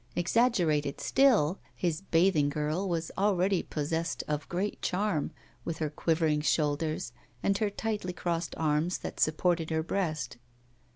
[0.15, 5.29] Exaggerated still, his 'Bathing Girl' was already possessed of great charm,
[5.63, 10.37] with her quivering shoulders and her tightly crossed arms that supported her breast.